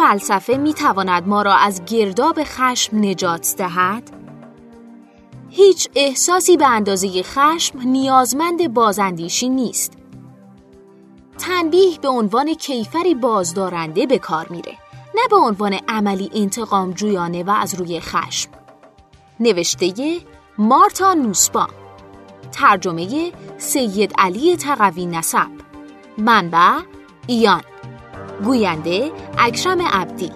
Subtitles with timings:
[0.00, 4.10] فلسفه می تواند ما را از گرداب خشم نجات دهد؟
[5.50, 9.92] هیچ احساسی به اندازه خشم نیازمند بازندیشی نیست.
[11.38, 14.72] تنبیه به عنوان کیفری بازدارنده به کار میره
[15.14, 18.50] نه به عنوان عملی انتقام جویانه و از روی خشم
[19.40, 20.18] نوشته
[20.58, 21.68] مارتا نوسبا
[22.52, 25.46] ترجمه سید علی تقوی نسب
[26.18, 26.78] منبع
[27.26, 27.62] ایان
[28.44, 30.32] گوینده اکرم عبدی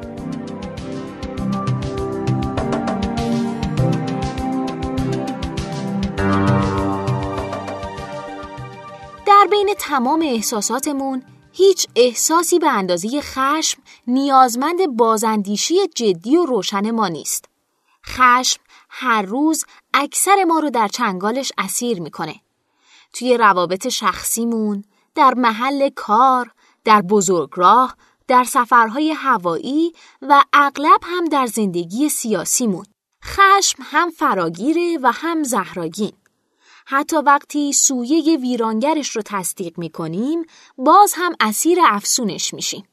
[9.27, 11.23] در بین تمام احساساتمون
[11.53, 17.45] هیچ احساسی به اندازه خشم نیازمند بازندیشی جدی و روشن ما نیست.
[18.07, 22.35] خشم هر روز اکثر ما رو در چنگالش اسیر می‌کنه.
[23.13, 26.51] توی روابط شخصیمون، در محل کار،
[26.85, 27.97] در بزرگراه،
[28.29, 32.85] در سفرهای هوایی و اغلب هم در زندگی سیاسیمون.
[33.25, 36.13] خشم هم فراگیره و هم زهراگین.
[36.87, 40.43] حتی وقتی سویه ویرانگرش رو تصدیق می کنیم
[40.79, 42.89] باز هم اسیر افسونش میشیم.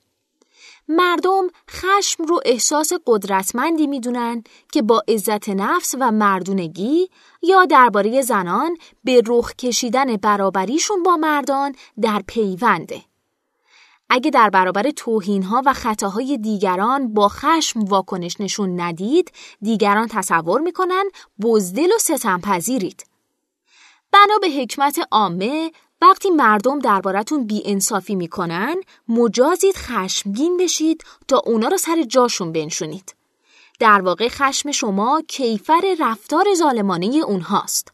[0.88, 7.09] مردم خشم رو احساس قدرتمندی می‌دونن که با عزت نفس و مردونگی
[7.42, 13.02] یا درباره زنان به رخ کشیدن برابریشون با مردان در پیونده.
[14.14, 19.31] اگه در برابر توهینها و خطاهای دیگران با خشم واکنش نشون ندید،
[19.62, 21.04] دیگران تصور می‌کنن
[21.42, 23.06] بزدل و ستمپذیرید.
[24.12, 28.76] بنا به حکمت عامه وقتی مردم دربارتون بی انصافی می‌کنن
[29.08, 33.16] مجازید خشمگین بشید تا اونا رو سر جاشون بنشونید.
[33.80, 37.92] در واقع خشم شما کیفر رفتار ظالمانه اونهاست.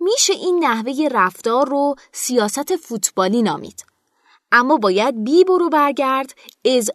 [0.00, 3.95] میشه این نحوه رفتار رو سیاست فوتبالی نامید.
[4.52, 6.34] اما باید بی برو برگرد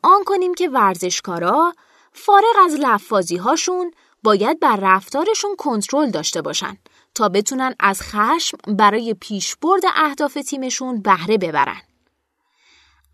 [0.04, 1.74] آن کنیم که ورزشکارا
[2.14, 3.92] فارغ از لفاظی هاشون
[4.24, 6.78] باید بر رفتارشون کنترل داشته باشن
[7.16, 11.82] تا بتونن از خشم برای پیشبرد اهداف تیمشون بهره ببرن.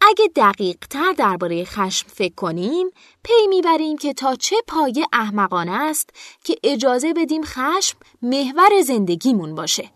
[0.02, 2.90] اگه دقیق تر درباره خشم فکر کنیم،
[3.24, 6.10] پی می‌بریم که تا چه پایه احمقانه است
[6.44, 9.92] که اجازه بدیم خشم محور زندگیمون باشه.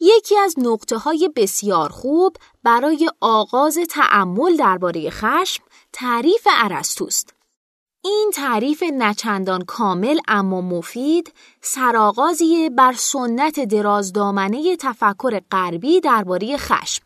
[0.00, 5.62] یکی از نقطه های بسیار خوب برای آغاز تعمل درباره خشم
[5.92, 7.34] تعریف ارسطوست.
[8.04, 17.02] این تعریف نچندان کامل اما مفید سرآغازی بر سنت درازدامنه تفکر غربی درباره خشم.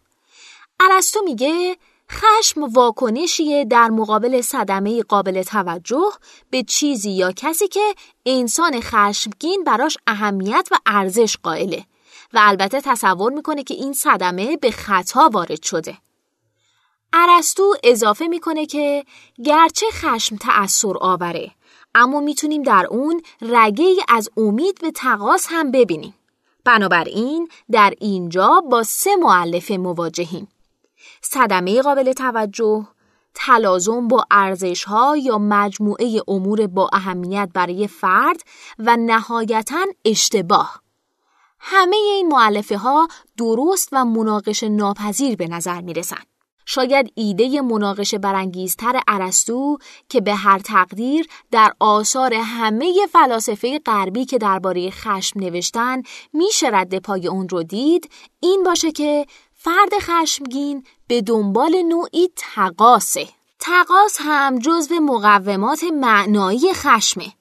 [0.81, 1.77] ارسطو میگه
[2.11, 6.11] خشم واکنشیه در مقابل صدمه قابل توجه
[6.51, 7.95] به چیزی یا کسی که
[8.27, 11.85] انسان خشمگین براش اهمیت و ارزش قائله
[12.35, 15.99] و البته تصور می‌کنه که این صدمه به خطا وارد شده.
[17.13, 19.05] ارسطو اضافه می‌کنه که
[19.45, 21.51] گرچه خشم تأثیر آوره
[21.95, 26.15] اما می‌تونیم در اون رگه از امید به تقاس هم ببینیم.
[26.65, 30.49] بنابراین در اینجا با سه معلف مواجهیم.
[31.23, 32.87] صدمه قابل توجه،
[33.35, 38.41] تلازم با ارزش ها یا مجموعه امور با اهمیت برای فرد
[38.79, 40.84] و نهایتا اشتباه.
[41.67, 43.09] همه این معلفه ها
[43.39, 46.27] درست و مناقش ناپذیر به نظر می رسند.
[46.67, 54.39] شاید ایده مناقشه برانگیزتر ارسطو که به هر تقدیر در آثار همه فلاسفه غربی که
[54.39, 56.03] درباره خشم نوشتن
[56.33, 58.11] میشه رد پای اون رو دید
[58.41, 67.33] این باشه که فرد خشمگین به دنبال نوعی تقاسه تقاس هم جزو مقومات معنایی خشمه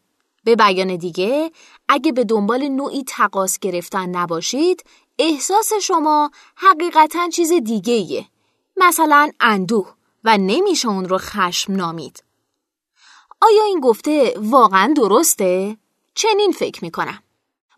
[0.43, 1.51] به بیان دیگه
[1.93, 4.83] اگه به دنبال نوعی تقاس گرفتن نباشید
[5.19, 8.25] احساس شما حقیقتا چیز دیگه
[8.77, 9.93] مثلا اندوه
[10.23, 12.23] و نمیشه اون رو خشم نامید.
[13.41, 15.77] آیا این گفته واقعا درسته؟
[16.15, 17.19] چنین فکر می‌کنم.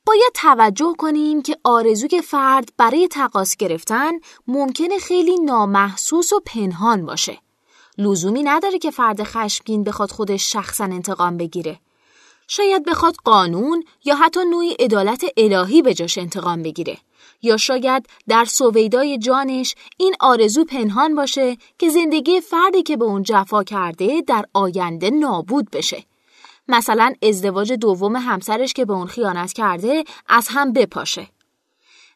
[0.05, 4.11] باید توجه کنیم که آرزوی فرد برای تقاس گرفتن
[4.47, 7.39] ممکنه خیلی نامحسوس و پنهان باشه.
[7.97, 11.79] لزومی نداره که فرد خشمگین بخواد خودش شخصا انتقام بگیره.
[12.47, 16.97] شاید بخواد قانون یا حتی نوعی عدالت الهی به جاش انتقام بگیره.
[17.41, 23.23] یا شاید در سویدای جانش این آرزو پنهان باشه که زندگی فردی که به اون
[23.23, 26.03] جفا کرده در آینده نابود بشه.
[26.67, 31.27] مثلا ازدواج دوم همسرش که به اون خیانت کرده از هم بپاشه.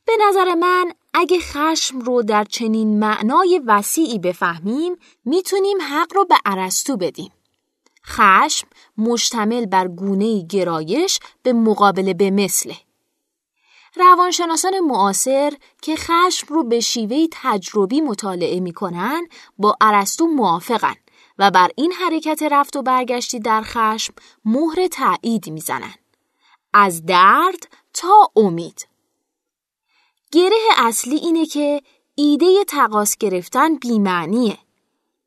[0.05, 4.95] به نظر من اگه خشم رو در چنین معنای وسیعی بفهمیم
[5.25, 7.31] می‌تونیم حق رو به عرستو بدیم.
[8.09, 8.67] خشم
[8.97, 12.77] مشتمل بر گونه گرایش به مقابله به مثله.
[13.95, 19.27] روانشناسان معاصر که خشم رو به شیوه تجربی مطالعه می‌کنن
[19.57, 20.95] با ارسطو موافقن
[21.37, 24.13] و بر این حرکت رفت و برگشتی در خشم
[24.45, 25.93] مهر تایید می‌زنن.
[26.73, 28.87] از درد تا امید.
[30.31, 31.81] گره اصلی اینه که
[32.15, 34.57] ایده تقاس گرفتن بیمعنیه.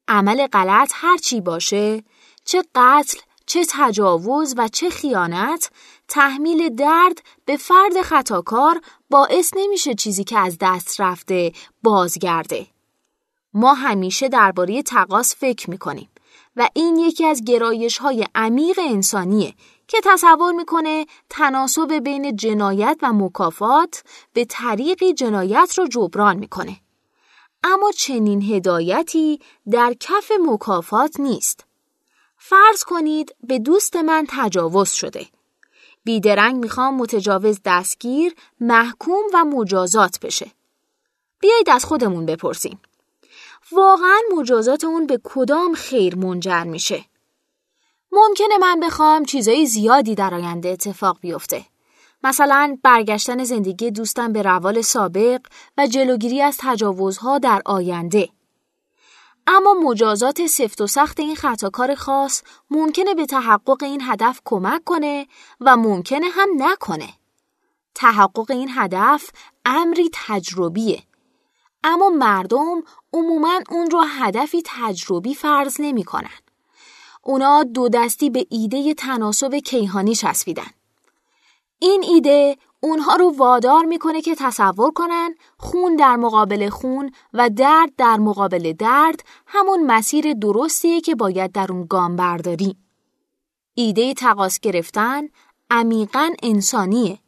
[0.08, 2.02] عمل غلط هر چی باشه،
[2.44, 5.70] چه قتل، چه تجاوز و چه خیانت،
[6.08, 8.80] تحمیل درد به فرد خطاکار
[9.10, 11.52] باعث نمیشه چیزی که از دست رفته
[11.82, 12.66] بازگرده.
[13.54, 16.08] ما همیشه درباره تقاس فکر می‌کنیم
[16.56, 19.54] و این یکی از گرایش های عمیق انسانیه
[19.88, 24.02] که تصور می‌کنه تناسب بین جنایت و مکافات
[24.32, 26.80] به طریقی جنایت رو جبران می‌کنه.
[27.64, 29.40] اما چنین هدایتی
[29.70, 31.64] در کف مکافات نیست.
[32.44, 35.26] فرض کنید به دوست من تجاوز شده.
[36.04, 40.50] بیدرنگ می‌خوام متجاوز دستگیر، محکوم و مجازات بشه.
[41.40, 42.80] بیایید از خودمون بپرسیم.
[43.72, 47.04] واقعا مجازات اون به کدام خیر منجر میشه؟
[48.12, 51.64] ممکنه من بخوام چیزای زیادی در آینده اتفاق بیفته.
[52.24, 55.40] مثلا برگشتن زندگی دوستم به روال سابق
[55.78, 58.28] و جلوگیری از تجاوزها در آینده.
[59.46, 65.26] اما مجازات سفت و سخت این خطاکار خاص ممکنه به تحقق این هدف کمک کنه
[65.60, 67.08] و ممکنه هم نکنه.
[67.94, 69.30] تحقق این هدف
[69.64, 71.02] امری تجربیه.
[71.84, 76.38] اما مردم عموما اون رو هدفی تجربی فرض نمی کنن.
[77.22, 80.70] اونا دو دستی به ایده تناسب کیهانی چسبیدن.
[81.82, 87.96] این ایده اونها رو وادار می‌کنه که تصور کنن خون در مقابل خون و درد
[87.96, 92.76] در مقابل درد همون مسیر درستیه که باید در اون گام برداری.
[93.74, 95.22] ایده تقاس گرفتن
[95.70, 97.18] عمیقا انسانیه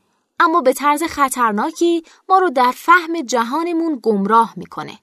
[0.40, 4.98] اما به طرز خطرناکی ما رو در فهم جهانمون گمراه می‌کنه.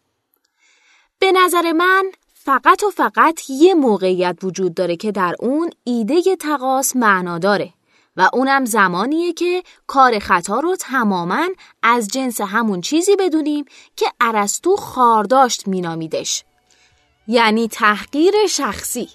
[1.20, 6.96] به نظر من فقط و فقط یه موقعیت وجود داره که در اون ایده تقاس
[6.96, 7.74] معنا داره.
[8.18, 11.48] و اونم زمانیه که کار خطا رو تماما
[11.84, 13.66] از جنس همون چیزی بدونیم
[13.96, 16.44] که ارسطو خارداشت مینامیدش.
[17.28, 19.10] یعنی تحقیر شخصی.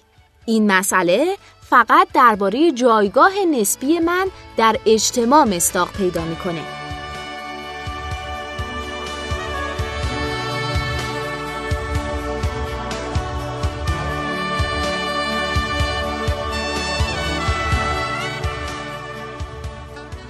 [0.45, 1.37] این مسئله
[1.69, 4.27] فقط درباره جایگاه نسبی من
[4.57, 6.86] در اجتماع مستاق پیدا می‌کنه.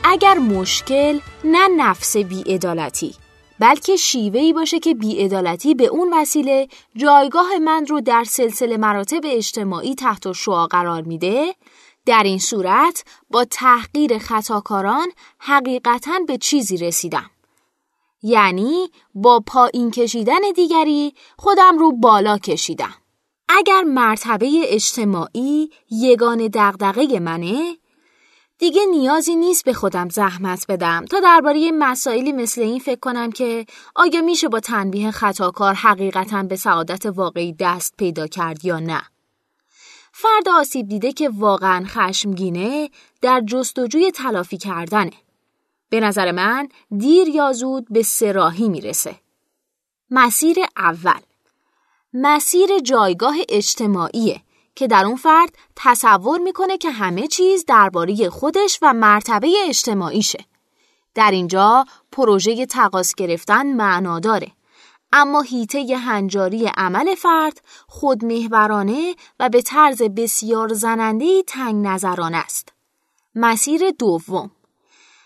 [0.10, 3.16] اگر مشکل نه نفس بیعدالتی
[3.60, 9.96] بلکه شیوهی باشه که بیعدالتی به اون وسیله جایگاه من رو در سلسله مراتب اجتماعی
[9.96, 11.56] تحت شعا قرار میده
[12.06, 15.08] در این صورت با تحقیر خطاکاران
[15.40, 17.30] حقیقتا به چیزی رسیدم.
[18.24, 22.94] یعنی با پایین کشیدن دیگری خودم رو بالا کشیدم.
[23.50, 27.78] اگر مرتبه اجتماعی یگان دغدغه منه
[28.60, 33.66] دیگه نیازی نیست به خودم زحمت بدم تا درباره مسائلی مثل این فکر کنم که
[33.96, 39.02] آیا میشه با تنبیه خطاکار حقیقتا به سعادت واقعی دست پیدا کرد یا نه.
[40.12, 42.90] فرد آسیب دیده که واقعا خشمگینه
[43.22, 45.14] در جستجوی تلافی کردنه.
[45.90, 49.16] به نظر من دیر یا زود به سراحی می‌رسه.
[50.10, 51.20] مسیر اول
[52.14, 54.42] مسیر جایگاه اجتماعیه
[54.78, 60.46] که در اون فرد تصور می‌کنه که همه چیز درباره خودش و مرتبه اجتماعیشه.
[61.16, 64.52] در اینجا پروژه تقاس گرفتن معنا داره.
[65.14, 72.74] اما هیته هنجاری عمل فرد خودمهورانه و به طرز بسیار زننده تنگ نظران است.
[73.36, 74.52] مسیر دوم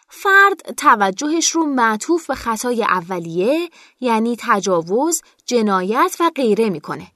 [0.09, 7.07] فرد توجهش رو معطوف به خطای اولیه یعنی تجاوز، جنایت و غیره می‌کنه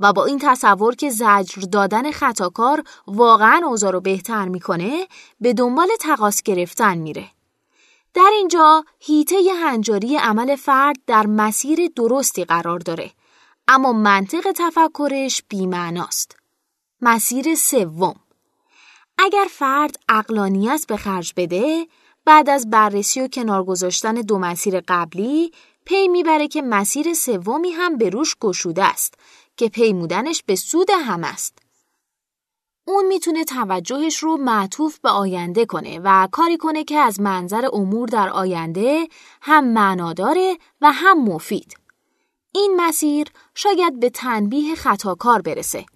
[0.00, 5.06] و با این تصور که زجر دادن خطاکار واقعا اوضاع رو بهتر می‌کنه
[5.40, 7.30] به دنبال تقاس گرفتن میره.
[8.14, 13.10] در اینجا هیته هنجاری عمل فرد در مسیر درستی قرار داره
[13.68, 16.36] اما منطق تفکرش بیمعناست.
[17.00, 18.14] مسیر سوم
[19.18, 21.86] اگر فرد اقلانیت به خرج بده
[22.24, 25.52] بعد از بررسی و کنار گذاشتن دو مسیر قبلی
[25.84, 29.14] پی می‌بره که مسیر سومی هم به روش گشوده است
[29.56, 31.58] که پیمودنش به سود هم است.
[32.86, 38.08] اون می‌تونه توجهش رو معطوف به آینده کنه و کاری کنه که از منظر امور
[38.08, 39.08] در آینده
[39.42, 41.76] هم معنا داره و هم مفید.
[42.52, 45.86] این مسیر شاید به تنبیه خطاکار برسه.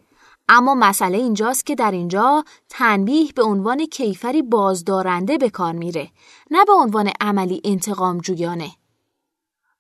[0.49, 6.11] اما مسئله اینجاست که در اینجا تنبیه به عنوان کیفری بازدارنده به کار میره
[6.51, 8.71] نه به عنوان عملی انتقام جویانه.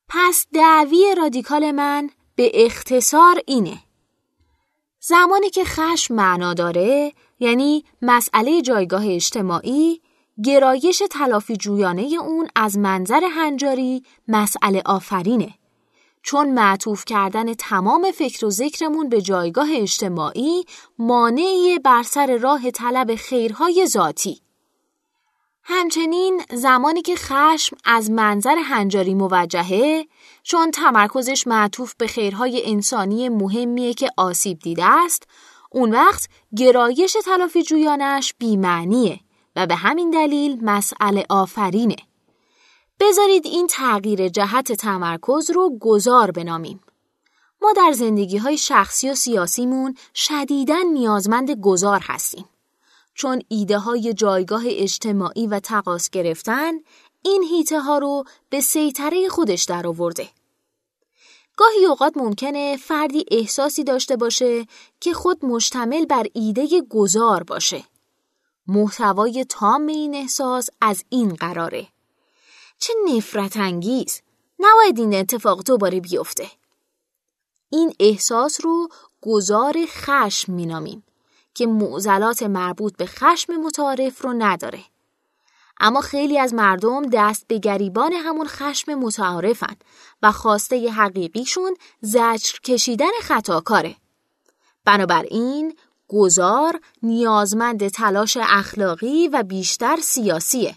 [0.08, 3.78] پس دعوی رادیکال من به اختصار اینه.
[5.00, 10.00] زمانی که خشم معنا داره یعنی مسئله جایگاه اجتماعی
[10.44, 15.54] گرایش تلافی جویانه اون از منظر هنجاری مسئله آفرینه.
[16.22, 20.64] چون معطوف کردن تمام فکر و ذکرمون به جایگاه اجتماعی
[20.98, 24.40] مانعی بر سر راه طلب خیرهای ذاتی.
[25.88, 30.06] همچنین زمانی که خشم از منظر هنجاری موجهه
[30.42, 35.22] چون تمرکزش معطوف به خیرهای انسانی مهمیه که آسیب دیده است
[35.72, 39.20] اون وقت گرایش تلافی جویانش بیمعنیه
[39.56, 41.96] و به همین دلیل مسئله آفرینه.
[43.00, 46.80] بذارید این تغییر جهت تمرکز رو گذار بنامیم.
[47.62, 52.44] ما در زندگی های شخصی و سیاسیمون شدیداً نیازمند گذار هستیم.
[53.18, 56.72] چون ایده های جایگاه اجتماعی و تقاس گرفتن
[57.22, 60.28] این هیته ها رو به سیطره خودش در آورده.
[61.56, 64.66] گاهی اوقات ممکنه فردی احساسی داشته باشه
[65.00, 67.84] که خود مشتمل بر ایده گذار باشه.
[68.66, 71.86] محتوای تام این احساس از این قراره.
[72.78, 74.20] چه نفرت انگیز!
[74.58, 76.50] نباید این اتفاق دوباره بیفته.
[77.70, 78.88] این احساس رو
[79.22, 81.04] گذار خشم مینامیم
[81.58, 84.80] که معضلات مربوط به خشم متعارف رو نداره.
[85.80, 89.76] اما خیلی از مردم دست به گریبان همون خشم متعارفن
[90.22, 93.96] و خواسته حقیقیشون زجر کشیدن خطاکاره.
[94.84, 95.76] بنابراین
[96.08, 100.76] گذار نیازمند تلاش اخلاقی و بیشتر سیاسیه.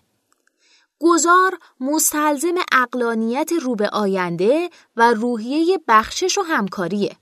[1.00, 7.16] گذار مستلزم اقلانیت رو به آینده و روحیه بخشش و همکاریه.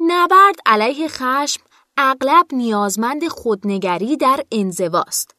[0.00, 1.62] نبرد علیه خشم
[2.00, 5.34] اغلب نیازمند خودنگری در انزواست.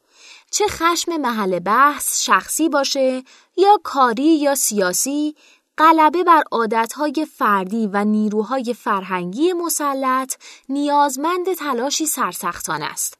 [0.51, 3.23] چه خشم محل بحث شخصی باشه
[3.57, 5.35] یا کاری یا سیاسی
[5.77, 10.35] غلبه بر عادتهای فردی و نیروهای فرهنگی مسلط
[10.69, 13.17] نیازمند تلاشی سرسختان است.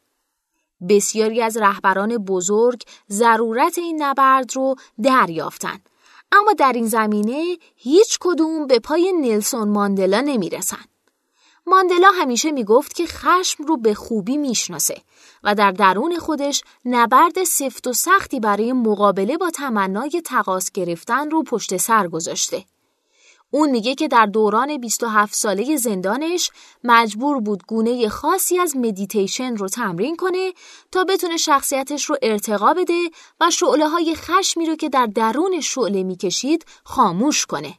[0.90, 5.90] بسیاری از رهبران بزرگ ضرورت این نبرد رو دریافتند
[6.32, 10.90] اما در این زمینه هیچ کدوم به پای نلسون ماندلا نمی‌رسند.
[11.70, 15.02] ماندلا همیشه می‌گفت که خشم رو به خوبی می‌شناسه
[15.44, 21.44] و در درون خودش نبرد سفت و سختی برای مقابله با تمنای تقاس گرفتن رو
[21.44, 22.66] پشت سر گذاشته.
[23.52, 26.52] اون میگه که در دوران 27 ساله زندانش
[26.84, 30.54] مجبور بود گونه خاصی از مدیتیشن رو تمرین کنه
[30.92, 33.10] تا بتونه شخصیتش رو ارتقا بده
[33.42, 37.74] و شعله های خشمی رو که در درون شعله می‌کشید خاموش کنه.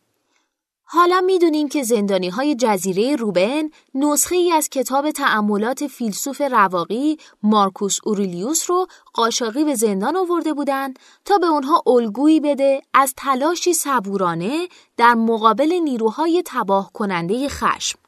[0.92, 7.98] حالا می‌دونیم که زندانی های جزیره روبن نسخه ای از کتاب تأملات فیلسوف رواقی مارکوس
[8.04, 14.68] اوریلیوس رو قاشاقی به زندان آورده بودند تا به اونها الگویی بده از تلاشی صبورانه
[14.96, 17.98] در مقابل نیروهای تباه کننده خشم.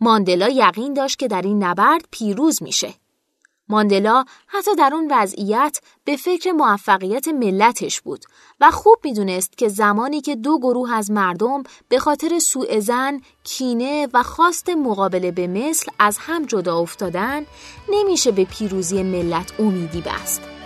[0.00, 2.94] ماندلا یقین داشت که در این نبرد پیروز میشه.
[3.70, 8.24] ماندلا حتی در اون وضعیت به فکر موفقیت ملتش بود
[8.60, 14.08] و خوب می‌دونست که زمانی که دو گروه از مردم به خاطر سوء زن، کینه
[14.14, 17.46] و خواست مقابله به مثل از هم جدا افتادن
[17.88, 20.59] نمیشه به پیروزی ملت امیدی بست.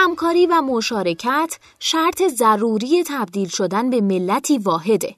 [0.00, 5.16] همکاری و مشارکت شرط ضروری تبدیل شدن به ملتی واحده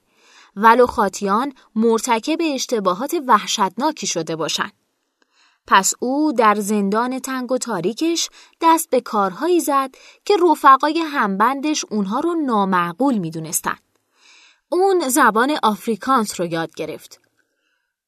[0.55, 4.73] ولو خاطیان مرتکب اشتباهات وحشتناکی شده باشند.
[5.67, 8.29] پس او در زندان تنگ و تاریکش
[8.61, 9.89] دست به کارهایی زد
[10.25, 13.77] که رفقای همبندش اونها رو نامعقول می‌دونستن.
[14.69, 17.21] اون زبان آفریکانس رو یاد گرفت.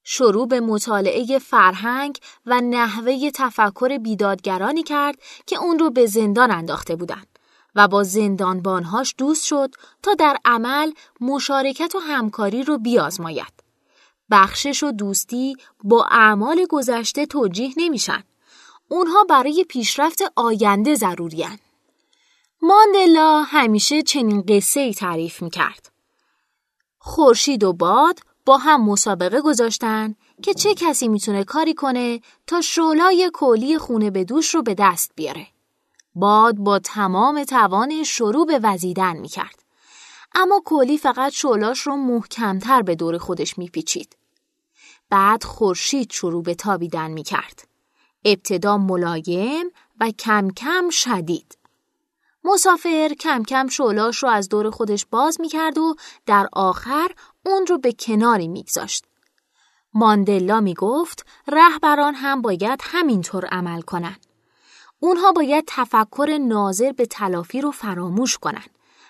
[0.04, 6.96] شروع به مطالعه فرهنگ و نحوه تفکر بیدادگرانی کرد که اون رو به زندان انداخته
[6.96, 7.40] بودند
[7.76, 10.92] و با زندانبانهاش دوست شد تا در عمل
[11.22, 13.64] مشارکت و همکاری رو بیازماید.
[14.32, 18.24] بخشش و دوستی با اعمال گذشته توجیه نمیشن.
[18.88, 21.60] اونها برای پیشرفت آینده ضروریان.
[22.62, 25.92] ماندلا همیشه چنین قصه ای تعریف می‌کرد.
[26.98, 33.32] خورشید و باد با هم مسابقه گذاشتن که چه کسی می‌تونه کاری کنه تا شولای
[33.34, 35.48] کولی خونه به دوش رو به دست بیاره.
[36.16, 39.64] باد با تمام توان شروع به وزیدن می‌کرد.
[40.36, 44.18] اما کولی فقط شولاش رو محکمتر به دور خودش میپیچید.
[45.10, 47.68] بعد خورشید شروع به تابیدن می‌کرد.
[48.26, 49.66] ابتدا ملایم
[50.00, 51.58] و کم کم شدید.
[52.44, 55.96] مسافر کم کم شولاش رو از دور خودش باز می‌کرد و
[56.26, 57.12] در آخر
[57.46, 59.06] اون رو به کناری میگذاشت.
[59.94, 64.26] ماندلا می‌گفت رهبران هم باید همینطور عمل کنند.
[65.00, 68.66] اونها باید تفکر ناظر به تلافی رو فراموش کنن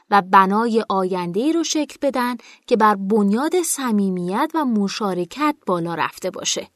[0.10, 2.38] و بنای آینده رو شکل بدن
[2.68, 6.68] که بر بنیاد صمیمیت و مشارکت بالا رفته باشه.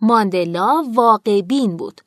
[0.00, 2.00] ماندلا واقع بین بود.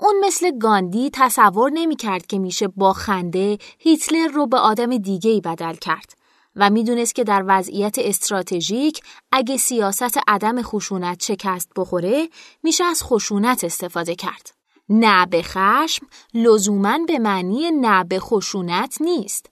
[0.00, 5.40] اون مثل گاندی تصور نمی کرد که میشه با خنده هیتلر رو به آدم دیگه
[5.40, 6.16] بدل کرد
[6.56, 9.00] و می‌دونست که در وضعیت استراتژیک
[9.32, 12.28] اگه سیاست عدم خشونت شکست بخوره
[12.62, 14.54] میشه از خشونت استفاده کرد.
[14.88, 19.50] نه به خشم لزوما به معنی نه به خشونت نیست.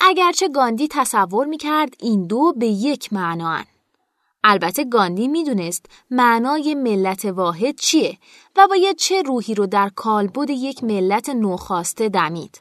[0.00, 3.64] اگرچه گاندی تصور می‌کرد این دو به یک معنان.
[4.44, 8.18] البته گاندی می‌دونست معنای ملت واحد چیه
[8.56, 12.60] و باید چه روحی رو در کالبد یک ملت نوخواسته دمید.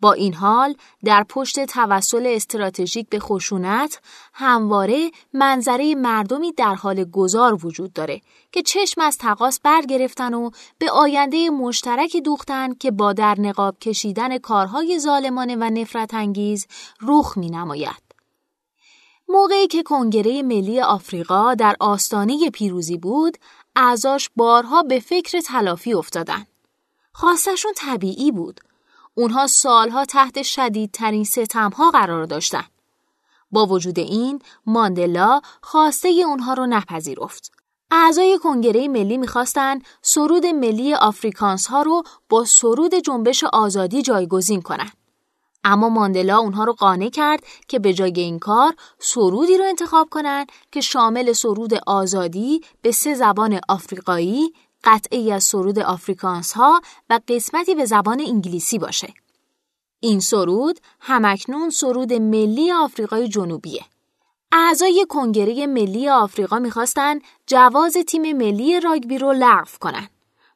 [0.00, 4.00] با این حال در پشت توسل استراتژیک به خشونت
[4.34, 8.20] همواره منظره مردمی در حال گذار وجود داره
[8.52, 14.38] که چشم از تقاس برگرفتن و به آینده مشترکی دوختن که با در نقاب کشیدن
[14.38, 16.66] کارهای ظالمانه و نفرت انگیز
[17.02, 18.10] رخ می نماید.
[19.28, 23.36] موقعی که کنگره ملی آفریقا در آستانه پیروزی بود،
[23.76, 26.46] اعضاش بارها به فکر تلافی افتادن.
[27.12, 28.60] خواستشون طبیعی بود.
[29.14, 32.64] اونها سالها تحت شدیدترین ستمها قرار داشتن.
[33.50, 37.52] با وجود این ماندلا خواسته اونها رو نپذیرفت.
[37.90, 44.92] اعضای کنگره ملی می‌خواستن سرود ملی آفریکانس ها رو با سرود جنبش آزادی جایگزین کنند.
[45.64, 50.52] اما ماندلا اونها رو قانع کرد که به جای این کار سرودی رو انتخاب کنند
[50.72, 54.52] که شامل سرود آزادی به سه زبان آفریقایی،
[54.84, 59.14] قطعی از سرود آفریکانس ها و قسمتی به زبان انگلیسی باشه.
[60.00, 63.84] این سرود همکنون سرود ملی آفریقای جنوبیه.
[64.52, 70.08] اعضای کنگره ملی آفریقا می‌خواستن جواز تیم ملی راگبی رو لغو کنن.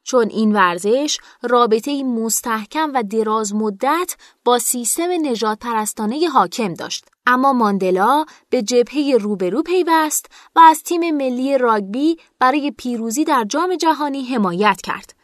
[0.05, 4.15] چون این ورزش رابطه مستحکم و دراز مدت
[4.45, 7.05] با سیستم نجات پرستانه حاکم داشت.
[7.25, 13.75] اما ماندلا به جبهه روبرو پیوست و از تیم ملی راگبی برای پیروزی در جام
[13.75, 15.15] جهانی حمایت کرد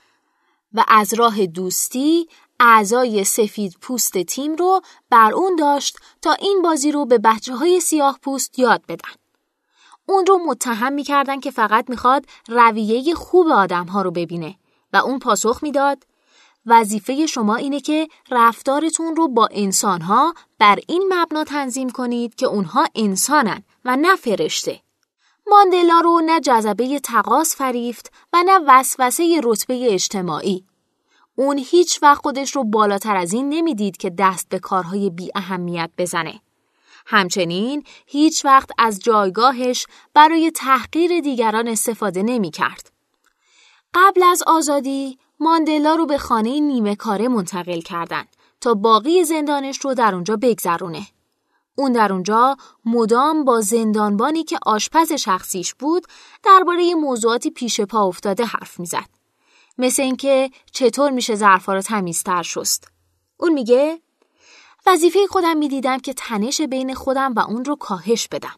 [0.74, 2.28] و از راه دوستی
[2.60, 7.80] اعضای سفید پوست تیم رو بر اون داشت تا این بازی رو به بچه های
[7.80, 9.12] سیاه پوست یاد بدن.
[10.06, 14.56] اون رو متهم می‌کردن که فقط می‌خواد رویه خوب آدم ها رو ببینه
[14.94, 16.04] و اون پاسخ می‌داد
[16.66, 22.86] وظیفه شما اینه که رفتارتون رو با انسانها بر این مبنا تنظیم کنید که اونها
[22.96, 24.80] انسانن و نه فرشته.
[25.48, 30.66] ماندلا رو نه جذبه تقاس فریفت و نه وسوسه رتبه اجتماعی.
[31.36, 35.90] اون هیچ وقت خودش رو بالاتر از این نمی‌دید که دست به کارهای بی اهمیت
[35.98, 36.42] بزنه.
[37.06, 42.91] همچنین هیچ وقت از جایگاهش برای تحقیر دیگران استفاده نمی کرد.
[43.94, 48.24] قبل از آزادی ماندلا رو به خانه نیمه کاره منتقل کردن
[48.62, 51.08] تا باقی زندانش رو در اونجا بگذرونه.
[51.76, 56.08] اون در اونجا مدام با زندانبانی که آشپز شخصیش بود
[56.44, 59.10] درباره موضوعاتی پیش پا افتاده حرف می‌زد.
[59.78, 62.88] مثل اینکه چطور میشه ظرفا رو تمیزتر شست.
[63.38, 64.02] اون میگه
[64.86, 68.56] وظیفه خودم می‌دیدم که تنش بین خودم و اون رو کاهش بدم.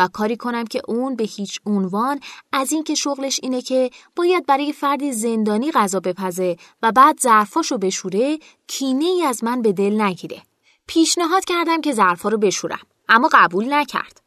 [0.00, 2.20] و کاری کنم که اون به هیچ عنوان
[2.52, 8.38] از اینکه شغلش اینه که باید برای فردی زندانی غذا بپزه و بعد ظرفاشو بشوره
[8.66, 10.42] کینه ای از من به دل نگیره.
[10.86, 14.20] پیشنهاد کردم که ظرفا رو بشورم اما قبول نکرد.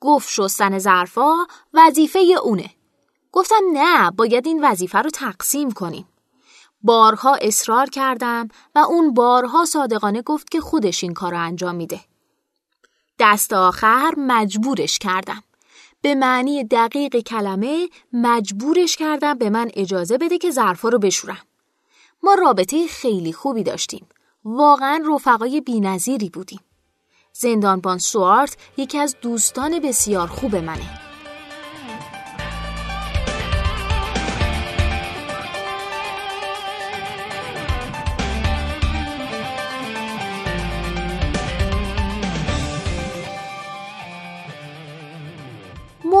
[0.00, 1.34] گفت شستن ظرفا
[1.74, 2.70] وظیفه اونه.
[3.32, 6.08] گفتم نه باید این وظیفه رو تقسیم کنیم.
[6.82, 12.00] بارها اصرار کردم و اون بارها صادقانه گفت که خودش این کار رو انجام میده.
[13.22, 15.42] دست آخر مجبورش کردم.
[16.02, 21.42] به معنی دقیق کلمه مجبورش کردم به من اجازه بده که ظرفا رو بشورم.
[22.22, 24.06] ما رابطه خیلی خوبی داشتیم.
[24.44, 26.60] واقعا رفقای بینظیری بودیم.
[27.32, 31.11] زندانبان سوارت یکی از دوستان بسیار خوب منه.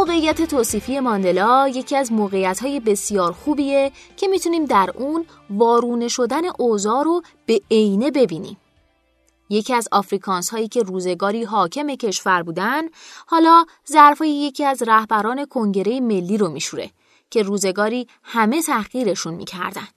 [0.02, 7.04] موقعیت توصیفی ماندلا یکی از موقعیت بسیار خوبیه که می‌تونیم در اون وارونه شدن اوضاع
[7.04, 8.56] رو به عینه ببینیم.
[9.50, 12.82] یکی از آفریکانس هایی که روزگاری حاکم کشور بودن
[13.26, 16.90] حالا ظرفای یکی از رهبران کنگره ملی رو میشوره
[17.30, 19.88] که روزگاری همه تحقیرشون می‌کردن.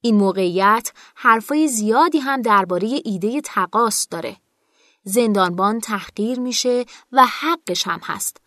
[0.00, 4.36] این موقعیت حرفای زیادی هم درباره ایده تقاس داره.
[5.04, 8.40] زندانبان تحقیر میشه و حقش هم هست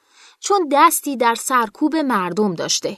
[0.44, 2.98] چون دستی در سرکوب مردم داشته.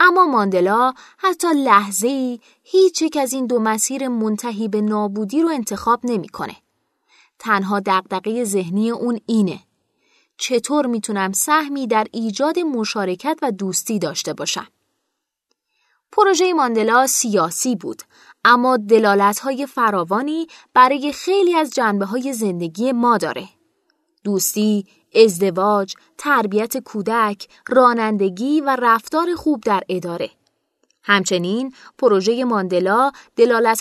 [0.00, 6.00] اما ماندلا حتی لحظه هیچ یک از این دو مسیر منتهی به نابودی رو انتخاب
[6.04, 6.56] نمی‌کنه.
[7.38, 9.60] تنها دقدقه ذهنی اون اینه.
[10.36, 14.66] چطور می‌تونم سهمی در ایجاد مشارکت و دوستی داشته باشم؟
[16.12, 18.02] پروژه ماندلا سیاسی بود
[18.44, 18.78] اما
[19.42, 23.48] های فراوانی برای خیلی از جنبه های زندگی ما داره.
[24.24, 30.30] دوستی، ازدواج، تربیت کودک، رانندگی و رفتار خوب در اداره.
[31.02, 33.10] همچنین پروژه ماندلا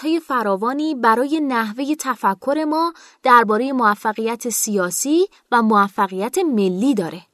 [0.04, 7.29] های فراوانی برای نحوه تفکر ما درباره موفقیت سیاسی و موفقیت ملی داره.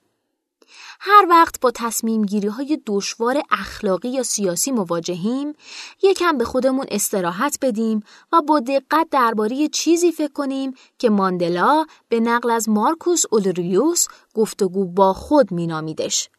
[0.99, 5.53] هر وقت با تصمیم گیری های دشوار اخلاقی یا سیاسی مواجهیم
[6.03, 12.19] یکم به خودمون استراحت بدیم و با دقت درباره چیزی فکر کنیم که ماندلا به
[12.19, 16.29] نقل از مارکوس اولریوس گفتگو با خود مینامیدش.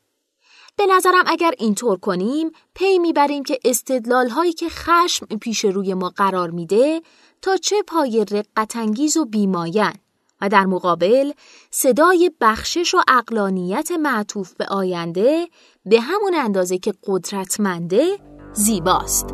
[0.76, 6.10] به نظرم اگر اینطور کنیم پی می‌بریم که استدلال هایی که خشم پیش روی ما
[6.16, 7.02] قرار میده
[7.42, 9.92] تا چه پای رقتانگیز و بیماین
[10.40, 11.32] و در مقابل
[11.70, 15.48] صدای بخشش و اقلانیت معطوف به آینده
[15.84, 18.18] به همون اندازه که قدرتمنده
[18.52, 19.26] زیباست.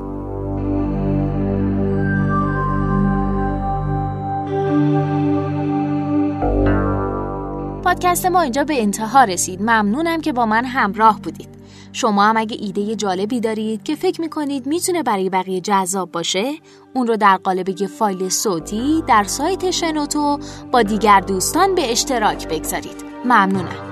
[7.85, 11.62] پادکست ما اینجا به انتها رسید ممنونم که با من همراه بودید
[11.93, 16.53] شما هم اگه ایده جالبی دارید که فکر می‌کنید می‌تونه برای بقیه جذاب باشه
[16.95, 20.39] اون رو در قالب یه فایل صوتی در سایت شنوتو
[20.73, 23.05] با دیگر دوستان به اشتراک بگذارید.
[23.25, 23.92] ممنونم.